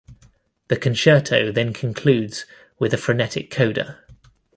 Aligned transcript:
The 0.69 0.77
concerto 0.77 1.51
then 1.51 1.73
concludes 1.73 2.47
with 2.79 2.91
a 2.91 2.97
frenetic 2.97 3.51
coda. 3.51 3.99